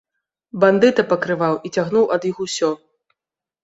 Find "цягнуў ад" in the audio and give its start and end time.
1.77-2.29